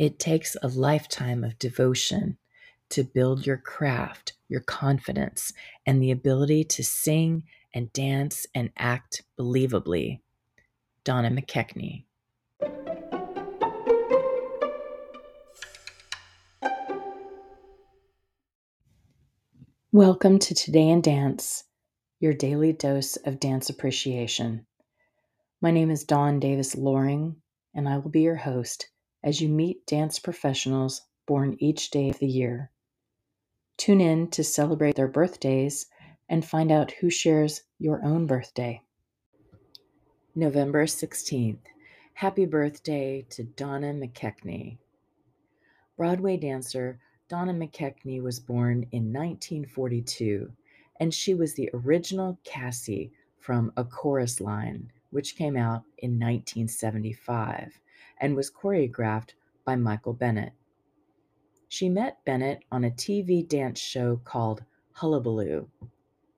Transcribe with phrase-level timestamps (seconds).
[0.00, 2.38] It takes a lifetime of devotion
[2.88, 5.52] to build your craft, your confidence,
[5.84, 7.42] and the ability to sing
[7.74, 10.20] and dance and act believably.
[11.04, 12.04] Donna McKechnie.
[19.92, 21.64] Welcome to Today in Dance,
[22.20, 24.64] your daily dose of dance appreciation.
[25.60, 27.36] My name is Dawn Davis Loring,
[27.74, 28.88] and I will be your host
[29.22, 32.70] as you meet dance professionals born each day of the year.
[33.76, 35.86] Tune in to celebrate their birthdays
[36.28, 38.82] and find out who shares your own birthday.
[40.34, 41.58] November 16th.
[42.14, 44.78] Happy birthday to Donna McKechnie.
[45.96, 46.98] Broadway dancer
[47.28, 50.50] Donna McKechnie was born in 1942,
[50.98, 57.80] and she was the original Cassie from A Chorus Line, which came out in 1975
[58.18, 60.52] and was choreographed by Michael Bennett.
[61.68, 65.68] She met Bennett on a TV dance show called Hullabaloo,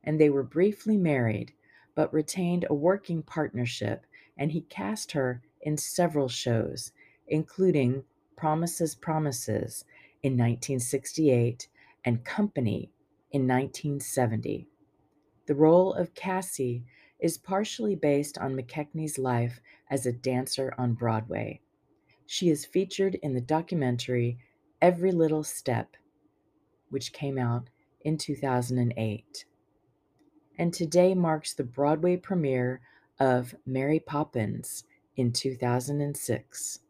[0.05, 1.53] and they were briefly married,
[1.95, 6.93] but retained a working partnership, and he cast her in several shows,
[7.29, 8.05] including
[8.37, 9.85] Promises, Promises
[10.23, 11.69] in 1968
[12.05, 12.91] and Company
[13.31, 14.67] in 1970.
[15.47, 16.85] The role of Cassie
[17.23, 21.61] is partially based on McKechnie's life as a dancer on Broadway.
[22.27, 24.39] She is featured in the documentary
[24.83, 25.97] Every Little Step,
[26.91, 29.45] which came out in 2008.
[30.59, 32.81] And today marks the Broadway premiere
[33.21, 34.83] of Mary Poppins
[35.17, 36.81] in 2006.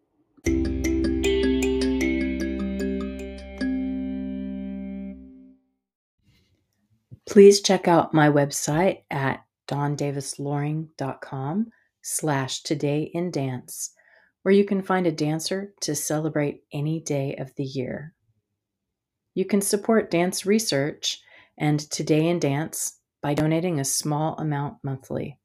[7.26, 11.66] Please check out my website at dawndavisloring.com
[12.02, 13.94] slash today in dance,
[14.42, 18.14] where you can find a dancer to celebrate any day of the year.
[19.34, 21.20] You can support dance research
[21.56, 25.38] and Today in Dance by donating a small amount monthly.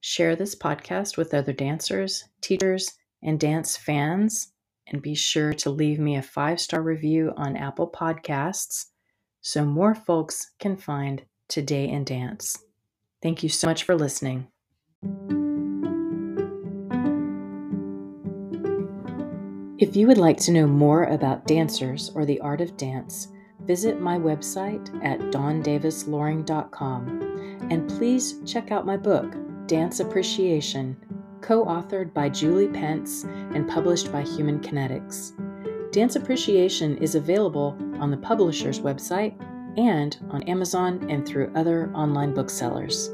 [0.00, 4.52] Share this podcast with other dancers, teachers, and dance fans,
[4.86, 8.86] and be sure to leave me a five star review on Apple Podcasts
[9.40, 12.58] so more folks can find Today in Dance.
[13.22, 14.48] Thank you so much for listening.
[19.78, 23.28] If you would like to know more about dancers or the art of dance,
[23.62, 29.32] visit my website at dawndavisloring.com and please check out my book,
[29.66, 30.96] Dance Appreciation,
[31.40, 35.32] co authored by Julie Pence and published by Human Kinetics.
[35.92, 39.34] Dance Appreciation is available on the publisher's website
[39.76, 43.10] and on Amazon and through other online booksellers.